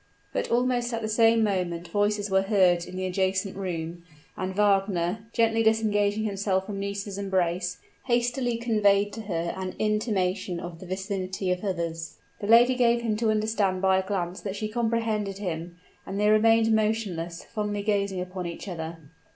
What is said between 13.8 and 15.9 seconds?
by a glance that she comprehended him;